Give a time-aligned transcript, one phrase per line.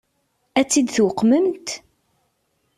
[0.59, 1.67] Ad tt-id-tuqmemt?